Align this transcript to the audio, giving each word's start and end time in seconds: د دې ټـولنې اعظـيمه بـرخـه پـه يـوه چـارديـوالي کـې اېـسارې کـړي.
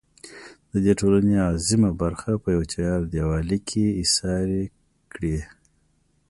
د 0.71 0.73
دې 0.85 0.93
ټـولنې 0.99 1.35
اعظـيمه 1.47 1.89
بـرخـه 1.99 2.31
پـه 2.41 2.49
يـوه 2.53 2.65
چـارديـوالي 2.73 3.57
کـې 3.67 3.85
اېـسارې 4.01 4.63
کـړي. 5.11 5.37